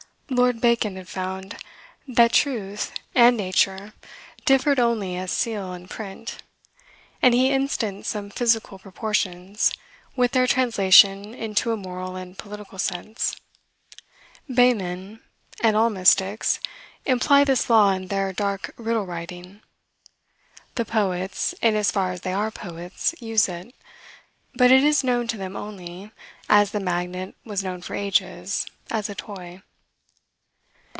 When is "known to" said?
25.03-25.35